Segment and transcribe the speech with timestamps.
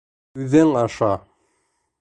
[0.45, 1.13] Үҙең аша...